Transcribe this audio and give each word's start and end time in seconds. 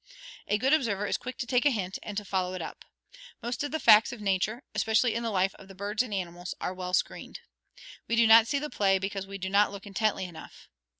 A 0.47 0.57
good 0.57 0.73
observer 0.73 1.05
is 1.05 1.15
quick 1.19 1.37
to 1.37 1.45
take 1.45 1.63
a 1.63 1.69
hint 1.69 1.99
and 2.01 2.17
to 2.17 2.25
follow 2.25 2.55
it 2.55 2.61
up. 2.63 2.85
Most 3.43 3.63
of 3.63 3.69
the 3.69 3.79
facts 3.79 4.11
of 4.11 4.19
nature, 4.19 4.63
especially 4.73 5.13
in 5.13 5.21
the 5.21 5.29
life 5.29 5.53
of 5.59 5.67
the 5.67 5.75
birds 5.75 6.01
and 6.01 6.11
animals, 6.11 6.55
are 6.59 6.73
well 6.73 6.95
screened. 6.95 7.41
We 8.07 8.15
do 8.15 8.25
not 8.25 8.47
see 8.47 8.57
the 8.57 8.71
play 8.71 8.97
because 8.97 9.27
we 9.27 9.37
do 9.37 9.51
not 9.51 9.71
look 9.71 9.85
intently 9.85 10.25
enough. 10.25 10.69